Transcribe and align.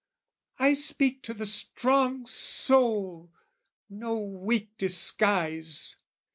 "I 0.57 0.73
speak 0.73 1.21
to 1.25 1.33
the 1.35 1.45
strong 1.45 2.25
soul, 2.25 3.29
no 3.87 4.17
weak 4.17 4.75
disguise. 4.75 5.97